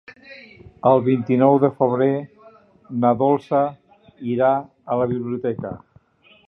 [0.91, 2.09] El vint-i-nou de febrer
[3.05, 3.61] na Dolça
[4.37, 4.53] irà
[4.97, 5.81] a la biblioteca.